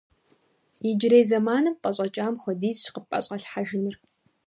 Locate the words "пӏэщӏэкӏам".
1.81-2.35